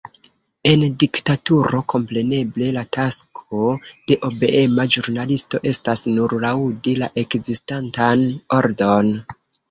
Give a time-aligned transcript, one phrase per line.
[0.67, 3.67] En diktaturo kompreneble la tasko
[4.11, 8.25] de obeema ĵurnalisto estas nur laŭdi la ekzistantan
[8.61, 9.13] ordon.